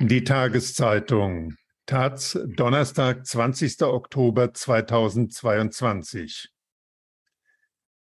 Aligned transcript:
Die 0.00 0.24
Tageszeitung 0.24 1.56
Taz, 1.84 2.38
Donnerstag, 2.46 3.26
20. 3.26 3.82
Oktober 3.82 4.54
2022. 4.54 6.48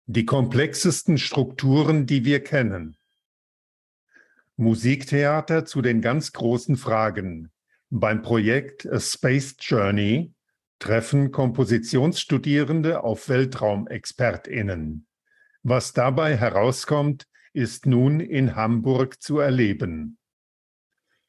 Die 0.06 0.26
komplexesten 0.26 1.18
Strukturen, 1.18 2.06
die 2.06 2.26
wir 2.26 2.44
kennen. 2.44 2.98
Musiktheater 4.58 5.64
zu 5.64 5.82
den 5.82 6.02
ganz 6.02 6.34
großen 6.34 6.76
Fragen. 6.76 7.54
Beim 7.90 8.22
Projekt 8.22 8.86
A 8.86 9.00
Space 9.00 9.56
Journey 9.58 10.34
treffen 10.80 11.32
Kompositionsstudierende 11.32 13.02
auf 13.02 13.30
Weltraumexpertinnen. 13.30 15.08
Was 15.64 15.94
dabei 15.94 16.36
herauskommt, 16.36 17.28
ist 17.54 17.86
nun 17.86 18.20
in 18.20 18.58
Hamburg 18.58 19.22
zu 19.22 19.40
erleben. 19.40 20.18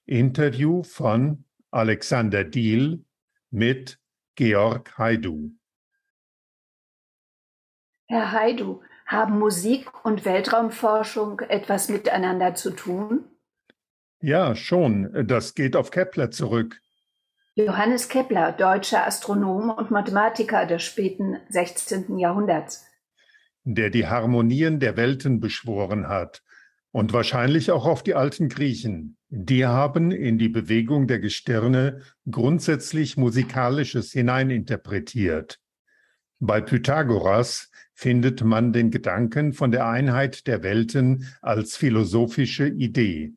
Interview 0.08 0.82
von 0.82 1.44
Alexander 1.70 2.42
Diel 2.42 3.04
mit 3.50 3.98
Georg 4.36 4.96
Haidu. 4.96 5.50
Herr 8.06 8.32
Haidu, 8.32 8.80
haben 9.04 9.38
Musik 9.38 10.06
und 10.06 10.24
Weltraumforschung 10.24 11.40
etwas 11.40 11.90
miteinander 11.90 12.54
zu 12.54 12.70
tun? 12.70 13.26
Ja, 14.20 14.54
schon. 14.54 15.26
Das 15.26 15.54
geht 15.54 15.76
auf 15.76 15.90
Kepler 15.90 16.30
zurück. 16.30 16.80
Johannes 17.54 18.08
Kepler, 18.08 18.52
deutscher 18.52 19.06
Astronom 19.06 19.68
und 19.68 19.90
Mathematiker 19.90 20.64
des 20.64 20.84
späten 20.84 21.36
16. 21.50 22.16
Jahrhunderts. 22.16 22.86
Der 23.64 23.90
die 23.90 24.06
Harmonien 24.06 24.80
der 24.80 24.96
Welten 24.96 25.40
beschworen 25.40 26.08
hat 26.08 26.42
und 26.92 27.12
wahrscheinlich 27.12 27.70
auch 27.70 27.86
auf 27.86 28.02
die 28.02 28.14
alten 28.14 28.48
Griechen. 28.48 29.16
Die 29.28 29.66
haben 29.66 30.10
in 30.10 30.38
die 30.38 30.48
Bewegung 30.48 31.06
der 31.06 31.18
Gestirne 31.18 32.00
grundsätzlich 32.30 33.16
Musikalisches 33.16 34.12
hineininterpretiert. 34.12 35.58
Bei 36.40 36.60
Pythagoras 36.60 37.70
findet 37.94 38.44
man 38.44 38.72
den 38.72 38.90
Gedanken 38.90 39.52
von 39.52 39.70
der 39.70 39.86
Einheit 39.88 40.46
der 40.46 40.62
Welten 40.62 41.26
als 41.42 41.76
philosophische 41.76 42.68
Idee. 42.68 43.34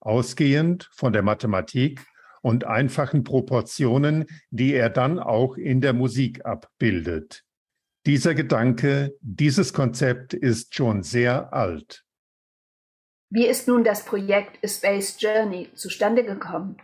Ausgehend 0.00 0.88
von 0.92 1.12
der 1.12 1.22
Mathematik 1.22 2.04
und 2.42 2.64
einfachen 2.64 3.24
Proportionen, 3.24 4.26
die 4.50 4.74
er 4.74 4.90
dann 4.90 5.18
auch 5.18 5.56
in 5.56 5.80
der 5.80 5.92
Musik 5.92 6.44
abbildet. 6.44 7.42
Dieser 8.06 8.34
Gedanke, 8.34 9.16
dieses 9.20 9.72
Konzept 9.72 10.34
ist 10.34 10.74
schon 10.74 11.02
sehr 11.02 11.52
alt. 11.52 12.05
Wie 13.28 13.46
ist 13.46 13.66
nun 13.66 13.82
das 13.82 14.04
Projekt 14.04 14.64
A 14.64 14.68
Space 14.68 15.16
Journey 15.18 15.68
zustande 15.74 16.24
gekommen? 16.24 16.76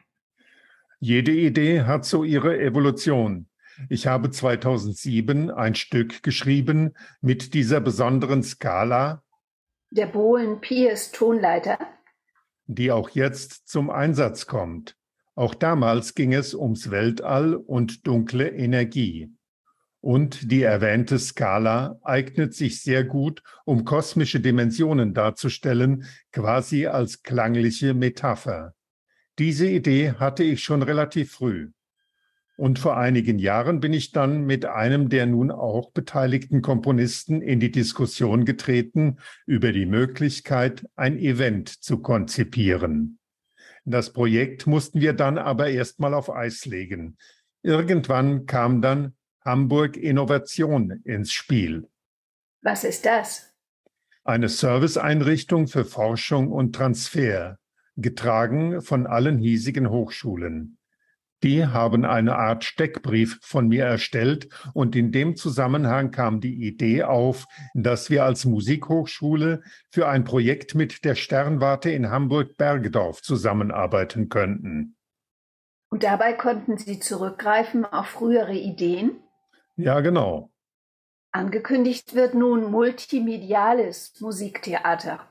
Jede 0.98 1.32
Idee 1.32 1.82
hat 1.82 2.04
so 2.04 2.24
ihre 2.24 2.58
Evolution. 2.60 3.46
Ich 3.88 4.06
habe 4.06 4.30
2007 4.30 5.50
ein 5.50 5.74
Stück 5.74 6.22
geschrieben 6.22 6.94
mit 7.20 7.54
dieser 7.54 7.80
besonderen 7.80 8.42
Skala. 8.42 9.22
Der 9.90 10.06
Bohlen-Pierce 10.06 11.12
Tonleiter. 11.12 11.78
Die 12.66 12.90
auch 12.90 13.10
jetzt 13.10 13.68
zum 13.68 13.90
Einsatz 13.90 14.46
kommt. 14.46 14.96
Auch 15.34 15.54
damals 15.54 16.14
ging 16.14 16.34
es 16.34 16.54
ums 16.54 16.90
Weltall 16.90 17.54
und 17.54 18.06
dunkle 18.06 18.48
Energie. 18.48 19.32
Und 20.02 20.50
die 20.50 20.64
erwähnte 20.64 21.16
Skala 21.20 21.96
eignet 22.02 22.54
sich 22.54 22.82
sehr 22.82 23.04
gut, 23.04 23.40
um 23.64 23.84
kosmische 23.84 24.40
Dimensionen 24.40 25.14
darzustellen, 25.14 26.06
quasi 26.32 26.88
als 26.88 27.22
klangliche 27.22 27.94
Metapher. 27.94 28.74
Diese 29.38 29.68
Idee 29.68 30.14
hatte 30.18 30.42
ich 30.42 30.64
schon 30.64 30.82
relativ 30.82 31.30
früh. 31.30 31.70
Und 32.56 32.80
vor 32.80 32.96
einigen 32.96 33.38
Jahren 33.38 33.78
bin 33.78 33.92
ich 33.92 34.10
dann 34.10 34.44
mit 34.44 34.64
einem 34.64 35.08
der 35.08 35.26
nun 35.26 35.52
auch 35.52 35.92
beteiligten 35.92 36.62
Komponisten 36.62 37.40
in 37.40 37.60
die 37.60 37.70
Diskussion 37.70 38.44
getreten 38.44 39.18
über 39.46 39.70
die 39.70 39.86
Möglichkeit, 39.86 40.84
ein 40.96 41.16
Event 41.16 41.68
zu 41.68 42.02
konzipieren. 42.02 43.20
Das 43.84 44.12
Projekt 44.12 44.66
mussten 44.66 45.00
wir 45.00 45.12
dann 45.12 45.38
aber 45.38 45.68
erstmal 45.68 46.12
auf 46.12 46.28
Eis 46.28 46.66
legen. 46.66 47.16
Irgendwann 47.62 48.46
kam 48.46 48.82
dann 48.82 49.14
Hamburg 49.44 49.96
Innovation 49.96 51.02
ins 51.04 51.32
Spiel. 51.32 51.88
Was 52.62 52.84
ist 52.84 53.04
das? 53.06 53.52
Eine 54.24 54.48
Serviceeinrichtung 54.48 55.66
für 55.66 55.84
Forschung 55.84 56.52
und 56.52 56.74
Transfer, 56.74 57.58
getragen 57.96 58.80
von 58.80 59.06
allen 59.06 59.38
hiesigen 59.38 59.90
Hochschulen. 59.90 60.78
Die 61.42 61.66
haben 61.66 62.04
eine 62.04 62.36
Art 62.36 62.62
Steckbrief 62.62 63.40
von 63.42 63.66
mir 63.66 63.84
erstellt 63.84 64.48
und 64.74 64.94
in 64.94 65.10
dem 65.10 65.34
Zusammenhang 65.34 66.12
kam 66.12 66.40
die 66.40 66.68
Idee 66.68 67.02
auf, 67.02 67.46
dass 67.74 68.10
wir 68.10 68.24
als 68.24 68.44
Musikhochschule 68.44 69.62
für 69.90 70.08
ein 70.08 70.22
Projekt 70.22 70.76
mit 70.76 71.04
der 71.04 71.16
Sternwarte 71.16 71.90
in 71.90 72.10
Hamburg-Bergedorf 72.10 73.22
zusammenarbeiten 73.22 74.28
könnten. 74.28 74.94
Und 75.90 76.04
dabei 76.04 76.32
konnten 76.32 76.78
Sie 76.78 77.00
zurückgreifen 77.00 77.84
auf 77.84 78.06
frühere 78.06 78.54
Ideen? 78.54 79.18
Ja, 79.76 80.00
genau. 80.00 80.50
Angekündigt 81.32 82.14
wird 82.14 82.34
nun 82.34 82.70
multimediales 82.70 84.20
Musiktheater. 84.20 85.26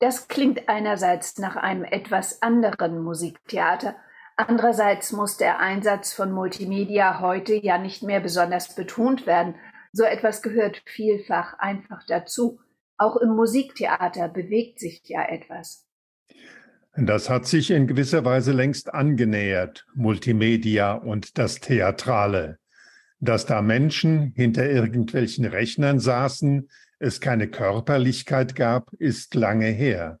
Das 0.00 0.28
klingt 0.28 0.68
einerseits 0.68 1.38
nach 1.38 1.56
einem 1.56 1.84
etwas 1.84 2.42
anderen 2.42 3.00
Musiktheater, 3.00 3.96
andererseits 4.36 5.12
muss 5.12 5.36
der 5.36 5.58
Einsatz 5.58 6.12
von 6.12 6.32
Multimedia 6.32 7.20
heute 7.20 7.54
ja 7.54 7.78
nicht 7.78 8.02
mehr 8.02 8.20
besonders 8.20 8.74
betont 8.74 9.26
werden. 9.26 9.54
So 9.92 10.04
etwas 10.04 10.42
gehört 10.42 10.82
vielfach 10.86 11.58
einfach 11.58 12.04
dazu. 12.06 12.60
Auch 12.96 13.16
im 13.16 13.30
Musiktheater 13.30 14.28
bewegt 14.28 14.80
sich 14.80 15.02
ja 15.04 15.24
etwas. 15.24 15.86
Das 16.96 17.30
hat 17.30 17.46
sich 17.46 17.70
in 17.70 17.86
gewisser 17.86 18.24
Weise 18.24 18.52
längst 18.52 18.92
angenähert, 18.92 19.86
Multimedia 19.94 20.94
und 20.94 21.38
das 21.38 21.60
Theatrale. 21.60 22.58
Dass 23.20 23.46
da 23.46 23.62
Menschen 23.62 24.32
hinter 24.36 24.68
irgendwelchen 24.70 25.44
Rechnern 25.44 25.98
saßen, 25.98 26.68
es 27.00 27.20
keine 27.20 27.48
Körperlichkeit 27.48 28.54
gab, 28.54 28.92
ist 28.94 29.34
lange 29.34 29.66
her. 29.66 30.20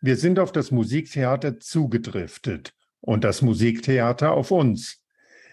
Wir 0.00 0.16
sind 0.16 0.38
auf 0.38 0.52
das 0.52 0.70
Musiktheater 0.70 1.60
zugedriftet 1.60 2.74
und 3.00 3.24
das 3.24 3.42
Musiktheater 3.42 4.32
auf 4.32 4.50
uns. 4.50 5.02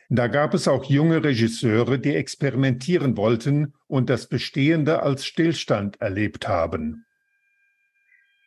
Da 0.10 0.28
gab 0.28 0.54
es 0.54 0.68
auch 0.68 0.86
junge 0.86 1.24
Regisseure, 1.24 2.00
die 2.00 2.16
experimentieren 2.16 3.18
wollten 3.18 3.74
und 3.88 4.10
das 4.10 4.28
Bestehende 4.28 5.04
als 5.04 5.26
Stillstand 5.26 6.00
erlebt 6.00 6.48
haben. 6.48 7.06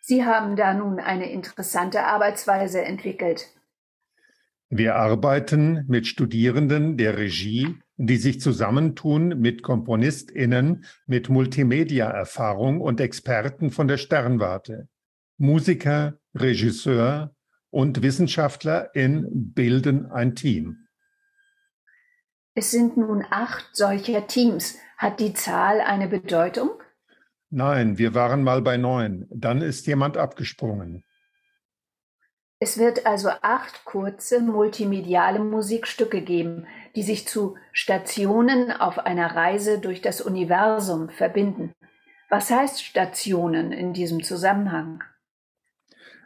Sie 0.00 0.24
haben 0.24 0.56
da 0.56 0.72
nun 0.72 0.98
eine 0.98 1.30
interessante 1.30 2.04
Arbeitsweise 2.04 2.82
entwickelt. 2.82 3.48
Wir 4.70 4.94
arbeiten 4.94 5.84
mit 5.88 6.06
Studierenden 6.06 6.96
der 6.96 7.18
Regie, 7.18 7.76
die 8.06 8.16
sich 8.16 8.40
zusammentun 8.40 9.38
mit 9.40 9.62
KomponistInnen 9.62 10.84
mit 11.06 11.28
Multimedia-Erfahrung 11.28 12.80
und 12.80 12.98
Experten 12.98 13.70
von 13.70 13.88
der 13.88 13.98
Sternwarte. 13.98 14.88
Musiker, 15.36 16.18
Regisseur 16.34 17.34
und 17.68 18.00
WissenschaftlerIn 18.02 19.26
bilden 19.54 20.06
ein 20.06 20.34
Team. 20.34 20.86
Es 22.54 22.70
sind 22.70 22.96
nun 22.96 23.24
acht 23.30 23.68
solcher 23.72 24.26
Teams. 24.26 24.78
Hat 24.96 25.20
die 25.20 25.34
Zahl 25.34 25.82
eine 25.82 26.08
Bedeutung? 26.08 26.70
Nein, 27.50 27.98
wir 27.98 28.14
waren 28.14 28.42
mal 28.42 28.62
bei 28.62 28.78
neun. 28.78 29.26
Dann 29.30 29.60
ist 29.60 29.86
jemand 29.86 30.16
abgesprungen. 30.16 31.04
Es 32.62 32.76
wird 32.76 33.06
also 33.06 33.30
acht 33.40 33.86
kurze 33.86 34.38
multimediale 34.40 35.38
Musikstücke 35.38 36.20
geben, 36.20 36.66
die 36.94 37.02
sich 37.02 37.26
zu 37.26 37.56
Stationen 37.72 38.70
auf 38.70 38.98
einer 38.98 39.34
Reise 39.34 39.78
durch 39.78 40.02
das 40.02 40.20
Universum 40.20 41.08
verbinden. 41.08 41.72
Was 42.28 42.50
heißt 42.50 42.84
Stationen 42.84 43.72
in 43.72 43.94
diesem 43.94 44.22
Zusammenhang? 44.22 45.02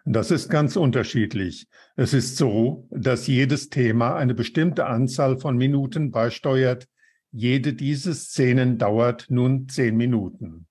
Das 0.04 0.32
ist 0.32 0.48
ganz 0.50 0.74
unterschiedlich. 0.74 1.68
Es 1.94 2.12
ist 2.12 2.36
so, 2.36 2.88
dass 2.90 3.28
jedes 3.28 3.70
Thema 3.70 4.16
eine 4.16 4.34
bestimmte 4.34 4.86
Anzahl 4.86 5.38
von 5.38 5.56
Minuten 5.56 6.10
beisteuert. 6.10 6.88
Jede 7.30 7.74
dieser 7.74 8.12
Szenen 8.12 8.76
dauert 8.76 9.26
nun 9.28 9.68
zehn 9.68 9.96
Minuten. 9.96 10.66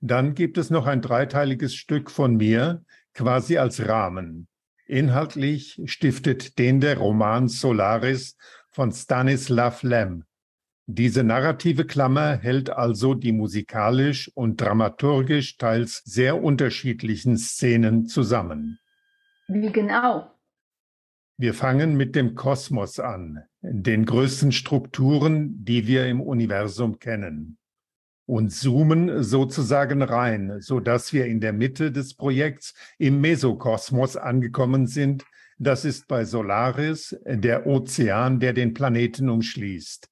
Dann 0.00 0.34
gibt 0.34 0.56
es 0.56 0.70
noch 0.70 0.86
ein 0.86 1.02
dreiteiliges 1.02 1.74
Stück 1.74 2.10
von 2.10 2.36
mir, 2.36 2.82
quasi 3.12 3.58
als 3.58 3.86
Rahmen. 3.86 4.48
Inhaltlich 4.86 5.80
stiftet 5.86 6.58
den 6.58 6.80
der 6.80 6.98
Roman 6.98 7.48
Solaris 7.48 8.36
von 8.70 8.92
Stanislav 8.92 9.82
Lem. 9.82 10.24
Diese 10.86 11.24
narrative 11.24 11.86
Klammer 11.86 12.36
hält 12.36 12.68
also 12.68 13.14
die 13.14 13.32
musikalisch 13.32 14.30
und 14.34 14.60
dramaturgisch 14.60 15.56
teils 15.56 16.02
sehr 16.04 16.42
unterschiedlichen 16.42 17.38
Szenen 17.38 18.06
zusammen. 18.06 18.78
Wie 19.48 19.72
genau? 19.72 20.30
Wir 21.38 21.54
fangen 21.54 21.96
mit 21.96 22.14
dem 22.14 22.34
Kosmos 22.34 23.00
an, 23.00 23.42
den 23.62 24.04
größten 24.04 24.52
Strukturen, 24.52 25.64
die 25.64 25.86
wir 25.86 26.06
im 26.06 26.20
Universum 26.20 26.98
kennen, 26.98 27.56
und 28.26 28.52
zoomen 28.52 29.22
sozusagen 29.22 30.02
rein, 30.02 30.60
so 30.60 30.80
dass 30.80 31.12
wir 31.12 31.26
in 31.26 31.40
der 31.40 31.52
Mitte 31.52 31.92
des 31.92 32.14
Projekts 32.14 32.74
im 32.98 33.20
Mesokosmos 33.20 34.16
angekommen 34.16 34.86
sind. 34.86 35.24
Das 35.58 35.84
ist 35.84 36.08
bei 36.08 36.24
Solaris 36.24 37.16
der 37.26 37.66
Ozean, 37.66 38.40
der 38.40 38.52
den 38.52 38.74
Planeten 38.74 39.28
umschließt, 39.28 40.08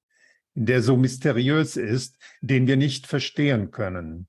der 0.53 0.81
so 0.81 0.95
mysteriös 0.95 1.75
ist, 1.75 2.17
den 2.41 2.67
wir 2.67 2.77
nicht 2.77 3.07
verstehen 3.07 3.71
können. 3.71 4.27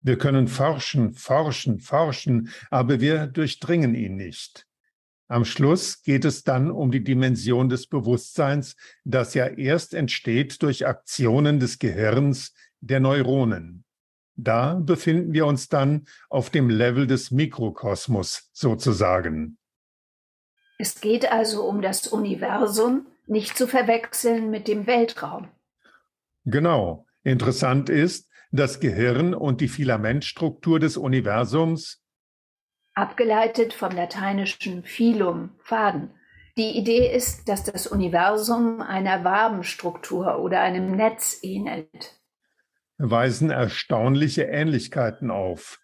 Wir 0.00 0.18
können 0.18 0.48
forschen, 0.48 1.12
forschen, 1.12 1.78
forschen, 1.78 2.48
aber 2.70 3.00
wir 3.00 3.28
durchdringen 3.28 3.94
ihn 3.94 4.16
nicht. 4.16 4.66
Am 5.28 5.44
Schluss 5.44 6.02
geht 6.02 6.24
es 6.24 6.42
dann 6.42 6.70
um 6.70 6.90
die 6.90 7.04
Dimension 7.04 7.68
des 7.68 7.86
Bewusstseins, 7.86 8.76
das 9.04 9.32
ja 9.34 9.46
erst 9.46 9.94
entsteht 9.94 10.60
durch 10.62 10.86
Aktionen 10.86 11.60
des 11.60 11.78
Gehirns, 11.78 12.52
der 12.82 13.00
Neuronen. 13.00 13.84
Da 14.36 14.74
befinden 14.74 15.32
wir 15.32 15.46
uns 15.46 15.68
dann 15.68 16.06
auf 16.28 16.50
dem 16.50 16.68
Level 16.68 17.06
des 17.06 17.30
Mikrokosmos 17.30 18.50
sozusagen. 18.52 19.58
Es 20.78 21.00
geht 21.00 21.30
also 21.30 21.64
um 21.64 21.80
das 21.80 22.08
Universum, 22.08 23.06
nicht 23.26 23.56
zu 23.56 23.66
verwechseln 23.66 24.50
mit 24.50 24.68
dem 24.68 24.86
Weltraum. 24.86 25.48
Genau. 26.44 27.06
Interessant 27.22 27.88
ist, 27.88 28.28
das 28.50 28.80
Gehirn 28.80 29.32
und 29.32 29.60
die 29.60 29.68
Filamentstruktur 29.68 30.80
des 30.80 30.96
Universums 30.96 32.02
abgeleitet 32.94 33.72
vom 33.72 33.92
lateinischen 33.92 34.82
Filum, 34.82 35.50
Faden. 35.62 36.10
Die 36.58 36.76
Idee 36.76 37.14
ist, 37.14 37.48
dass 37.48 37.64
das 37.64 37.86
Universum 37.86 38.82
einer 38.82 39.24
Wabenstruktur 39.24 40.38
oder 40.40 40.60
einem 40.60 40.94
Netz 40.96 41.38
ähnelt. 41.42 42.20
Weisen 43.10 43.50
erstaunliche 43.50 44.44
Ähnlichkeiten 44.44 45.30
auf. 45.30 45.78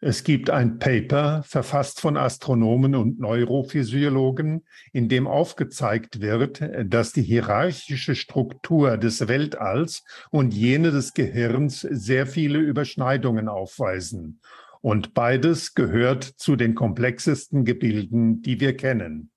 Es 0.00 0.24
gibt 0.24 0.48
ein 0.48 0.78
Paper, 0.78 1.42
verfasst 1.42 2.00
von 2.00 2.16
Astronomen 2.16 2.94
und 2.94 3.20
Neurophysiologen, 3.20 4.64
in 4.92 5.08
dem 5.08 5.26
aufgezeigt 5.26 6.22
wird, 6.22 6.62
dass 6.84 7.12
die 7.12 7.22
hierarchische 7.22 8.14
Struktur 8.14 8.96
des 8.96 9.28
Weltalls 9.28 10.04
und 10.30 10.54
jene 10.54 10.90
des 10.90 11.12
Gehirns 11.12 11.80
sehr 11.80 12.26
viele 12.26 12.60
Überschneidungen 12.60 13.48
aufweisen 13.48 14.40
und 14.80 15.12
beides 15.12 15.74
gehört 15.74 16.24
zu 16.24 16.56
den 16.56 16.74
komplexesten 16.74 17.64
Gebilden, 17.64 18.42
die 18.42 18.60
wir 18.60 18.76
kennen. 18.76 19.30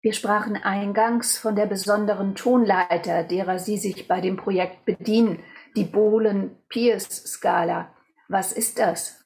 Wir 0.00 0.12
sprachen 0.12 0.56
eingangs 0.56 1.38
von 1.38 1.56
der 1.56 1.66
besonderen 1.66 2.34
Tonleiter, 2.34 3.24
derer 3.24 3.58
Sie 3.58 3.78
sich 3.78 4.06
bei 4.06 4.20
dem 4.20 4.36
Projekt 4.36 4.84
bedienen, 4.84 5.40
die 5.76 5.84
Bohlen-Pierce-Skala. 5.84 7.94
Was 8.28 8.52
ist 8.52 8.78
das? 8.78 9.24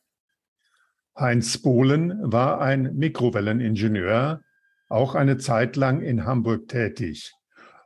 Heinz 1.18 1.58
Bohlen 1.58 2.18
war 2.22 2.60
ein 2.60 2.94
Mikrowelleningenieur, 2.94 4.42
auch 4.88 5.14
eine 5.14 5.38
Zeit 5.38 5.76
lang 5.76 6.00
in 6.00 6.24
Hamburg 6.24 6.68
tätig. 6.68 7.32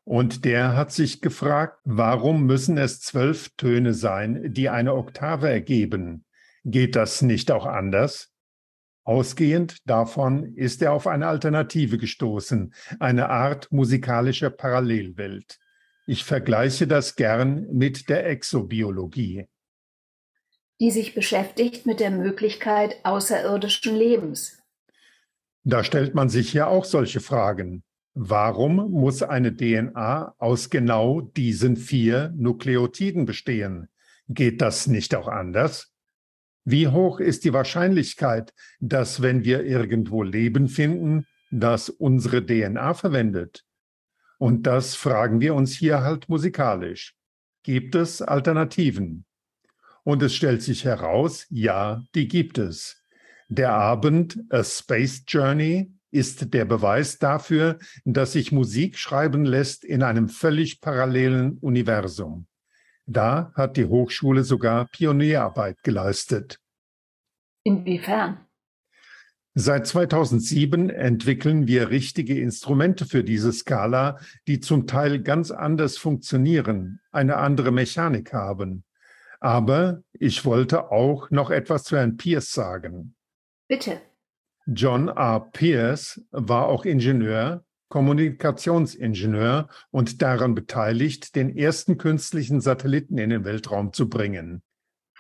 Und 0.04 0.44
der 0.44 0.76
hat 0.76 0.92
sich 0.92 1.20
gefragt, 1.20 1.80
warum 1.84 2.46
müssen 2.46 2.78
es 2.78 3.00
zwölf 3.00 3.50
Töne 3.56 3.94
sein, 3.94 4.52
die 4.52 4.68
eine 4.68 4.94
Oktave 4.94 5.50
ergeben? 5.50 6.24
Geht 6.64 6.94
das 6.94 7.22
nicht 7.22 7.50
auch 7.50 7.66
anders? 7.66 8.32
Ausgehend 9.02 9.88
davon 9.88 10.54
ist 10.54 10.82
er 10.82 10.92
auf 10.92 11.06
eine 11.06 11.28
Alternative 11.28 11.98
gestoßen, 11.98 12.74
eine 12.98 13.30
Art 13.30 13.70
musikalischer 13.70 14.50
Parallelwelt. 14.50 15.58
Ich 16.08 16.24
vergleiche 16.24 16.86
das 16.86 17.16
gern 17.16 17.66
mit 17.72 18.08
der 18.08 18.26
Exobiologie. 18.26 19.46
Die 20.80 20.92
sich 20.92 21.14
beschäftigt 21.14 21.84
mit 21.84 21.98
der 21.98 22.10
Möglichkeit 22.10 22.96
außerirdischen 23.02 23.96
Lebens. 23.96 24.62
Da 25.64 25.82
stellt 25.82 26.14
man 26.14 26.28
sich 26.28 26.52
ja 26.52 26.68
auch 26.68 26.84
solche 26.84 27.20
Fragen. 27.20 27.82
Warum 28.14 28.92
muss 28.92 29.22
eine 29.22 29.54
DNA 29.54 30.34
aus 30.38 30.70
genau 30.70 31.20
diesen 31.20 31.76
vier 31.76 32.32
Nukleotiden 32.36 33.26
bestehen? 33.26 33.88
Geht 34.28 34.62
das 34.62 34.86
nicht 34.86 35.14
auch 35.14 35.28
anders? 35.28 35.92
Wie 36.64 36.88
hoch 36.88 37.18
ist 37.18 37.44
die 37.44 37.52
Wahrscheinlichkeit, 37.52 38.54
dass 38.80 39.22
wenn 39.22 39.44
wir 39.44 39.64
irgendwo 39.64 40.22
Leben 40.22 40.68
finden, 40.68 41.26
das 41.50 41.90
unsere 41.90 42.46
DNA 42.46 42.94
verwendet? 42.94 43.65
Und 44.38 44.66
das 44.66 44.94
fragen 44.94 45.40
wir 45.40 45.54
uns 45.54 45.74
hier 45.74 46.02
halt 46.02 46.28
musikalisch. 46.28 47.14
Gibt 47.62 47.94
es 47.94 48.22
Alternativen? 48.22 49.24
Und 50.04 50.22
es 50.22 50.34
stellt 50.34 50.62
sich 50.62 50.84
heraus, 50.84 51.46
ja, 51.50 52.02
die 52.14 52.28
gibt 52.28 52.58
es. 52.58 53.02
Der 53.48 53.72
Abend 53.72 54.38
A 54.50 54.62
Space 54.62 55.24
Journey 55.26 55.92
ist 56.10 56.54
der 56.54 56.64
Beweis 56.64 57.18
dafür, 57.18 57.78
dass 58.04 58.32
sich 58.32 58.52
Musik 58.52 58.98
schreiben 58.98 59.44
lässt 59.44 59.84
in 59.84 60.02
einem 60.02 60.28
völlig 60.28 60.80
parallelen 60.80 61.58
Universum. 61.58 62.46
Da 63.06 63.52
hat 63.54 63.76
die 63.76 63.86
Hochschule 63.86 64.42
sogar 64.42 64.86
Pionierarbeit 64.86 65.82
geleistet. 65.82 66.58
Inwiefern? 67.64 68.45
Seit 69.58 69.86
2007 69.86 70.90
entwickeln 70.90 71.66
wir 71.66 71.88
richtige 71.88 72.38
Instrumente 72.38 73.06
für 73.06 73.24
diese 73.24 73.54
Skala, 73.54 74.18
die 74.46 74.60
zum 74.60 74.86
Teil 74.86 75.22
ganz 75.22 75.50
anders 75.50 75.96
funktionieren, 75.96 77.00
eine 77.10 77.38
andere 77.38 77.72
Mechanik 77.72 78.34
haben. 78.34 78.84
Aber 79.40 80.02
ich 80.12 80.44
wollte 80.44 80.90
auch 80.92 81.30
noch 81.30 81.50
etwas 81.50 81.84
zu 81.84 81.96
Herrn 81.96 82.18
Pierce 82.18 82.52
sagen. 82.52 83.14
Bitte. 83.66 84.02
John 84.66 85.08
R. 85.08 85.48
Pierce 85.52 86.20
war 86.32 86.66
auch 86.66 86.84
Ingenieur 86.84 87.64
Kommunikationsingenieur 87.88 89.68
und 89.90 90.20
daran 90.20 90.54
beteiligt, 90.54 91.34
den 91.34 91.56
ersten 91.56 91.96
künstlichen 91.96 92.60
Satelliten 92.60 93.16
in 93.16 93.30
den 93.30 93.44
Weltraum 93.44 93.94
zu 93.94 94.10
bringen. 94.10 94.62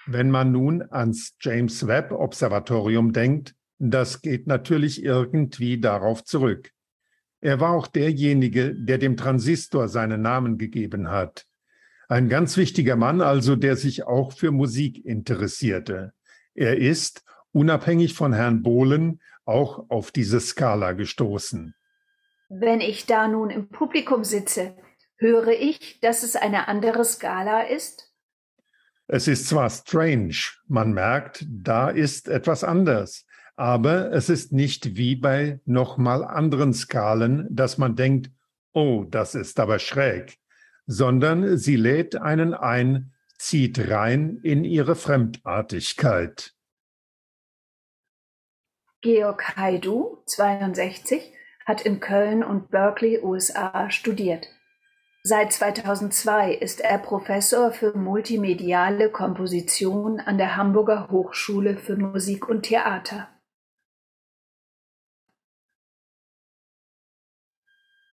Wenn 0.06 0.30
man 0.30 0.52
nun 0.52 0.82
ans 0.90 1.36
James 1.40 1.86
Webb 1.86 2.12
Observatorium 2.12 3.12
denkt, 3.12 3.55
das 3.78 4.22
geht 4.22 4.46
natürlich 4.46 5.02
irgendwie 5.02 5.80
darauf 5.80 6.24
zurück. 6.24 6.72
Er 7.40 7.60
war 7.60 7.72
auch 7.72 7.86
derjenige, 7.86 8.74
der 8.74 8.98
dem 8.98 9.16
Transistor 9.16 9.88
seinen 9.88 10.22
Namen 10.22 10.58
gegeben 10.58 11.10
hat. 11.10 11.46
Ein 12.08 12.28
ganz 12.28 12.56
wichtiger 12.56 12.96
Mann 12.96 13.20
also, 13.20 13.56
der 13.56 13.76
sich 13.76 14.04
auch 14.04 14.32
für 14.32 14.52
Musik 14.52 15.04
interessierte. 15.04 16.12
Er 16.54 16.78
ist, 16.78 17.24
unabhängig 17.52 18.14
von 18.14 18.32
Herrn 18.32 18.62
Bohlen, 18.62 19.20
auch 19.44 19.90
auf 19.90 20.10
diese 20.10 20.40
Skala 20.40 20.92
gestoßen. 20.92 21.74
Wenn 22.48 22.80
ich 22.80 23.06
da 23.06 23.28
nun 23.28 23.50
im 23.50 23.68
Publikum 23.68 24.24
sitze, 24.24 24.76
höre 25.16 25.48
ich, 25.48 26.00
dass 26.00 26.22
es 26.22 26.36
eine 26.36 26.68
andere 26.68 27.04
Skala 27.04 27.62
ist? 27.62 28.12
Es 29.08 29.28
ist 29.28 29.48
zwar 29.48 29.70
strange, 29.70 30.36
man 30.66 30.92
merkt, 30.92 31.44
da 31.48 31.90
ist 31.90 32.28
etwas 32.28 32.64
anders, 32.64 33.24
aber 33.56 34.12
es 34.12 34.28
ist 34.28 34.52
nicht 34.52 34.96
wie 34.96 35.16
bei 35.16 35.60
nochmal 35.64 36.24
anderen 36.24 36.74
Skalen, 36.74 37.48
dass 37.50 37.78
man 37.78 37.96
denkt, 37.96 38.30
oh, 38.72 39.04
das 39.10 39.34
ist 39.34 39.58
aber 39.58 39.78
schräg, 39.78 40.38
sondern 40.86 41.56
sie 41.56 41.76
lädt 41.76 42.16
einen 42.16 42.52
ein, 42.52 43.12
zieht 43.38 43.90
rein 43.90 44.38
in 44.42 44.64
ihre 44.64 44.94
Fremdartigkeit. 44.94 46.54
Georg 49.00 49.56
Haidu, 49.56 50.22
62, 50.26 51.32
hat 51.64 51.82
in 51.82 52.00
Köln 52.00 52.42
und 52.42 52.70
Berkeley, 52.70 53.20
USA 53.22 53.90
studiert. 53.90 54.48
Seit 55.22 55.52
2002 55.52 56.54
ist 56.54 56.80
er 56.80 56.98
Professor 56.98 57.72
für 57.72 57.96
multimediale 57.96 59.10
Komposition 59.10 60.20
an 60.20 60.38
der 60.38 60.56
Hamburger 60.56 61.08
Hochschule 61.10 61.76
für 61.76 61.96
Musik 61.96 62.48
und 62.48 62.62
Theater. 62.62 63.28